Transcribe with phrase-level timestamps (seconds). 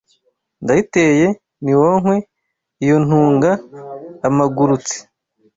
[0.63, 1.27] Ndayiteye
[1.63, 3.51] “niwonkwe”Iyo ntunga
[4.27, 4.97] amagurutsi